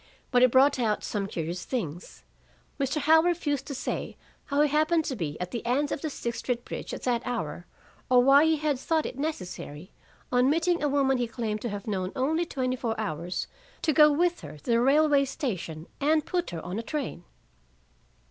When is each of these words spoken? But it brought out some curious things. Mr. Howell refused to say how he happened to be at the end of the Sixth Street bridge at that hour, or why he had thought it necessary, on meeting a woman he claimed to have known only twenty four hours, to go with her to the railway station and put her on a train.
But 0.31 0.41
it 0.41 0.49
brought 0.49 0.79
out 0.79 1.03
some 1.03 1.27
curious 1.27 1.63
things. 1.63 2.23
Mr. 2.79 2.97
Howell 3.01 3.21
refused 3.21 3.67
to 3.67 3.75
say 3.75 4.17
how 4.45 4.61
he 4.61 4.67
happened 4.69 5.05
to 5.05 5.15
be 5.15 5.39
at 5.39 5.51
the 5.51 5.63
end 5.63 5.91
of 5.91 6.01
the 6.01 6.09
Sixth 6.09 6.39
Street 6.39 6.65
bridge 6.65 6.91
at 6.91 7.03
that 7.03 7.21
hour, 7.23 7.67
or 8.09 8.23
why 8.23 8.43
he 8.45 8.55
had 8.55 8.79
thought 8.79 9.05
it 9.05 9.19
necessary, 9.19 9.91
on 10.31 10.49
meeting 10.49 10.81
a 10.81 10.89
woman 10.89 11.19
he 11.19 11.27
claimed 11.27 11.61
to 11.61 11.69
have 11.69 11.85
known 11.85 12.11
only 12.15 12.47
twenty 12.47 12.75
four 12.75 12.99
hours, 12.99 13.45
to 13.83 13.93
go 13.93 14.11
with 14.11 14.39
her 14.41 14.57
to 14.57 14.65
the 14.71 14.81
railway 14.81 15.23
station 15.23 15.85
and 15.99 16.25
put 16.25 16.49
her 16.49 16.65
on 16.65 16.79
a 16.79 16.81
train. 16.81 17.23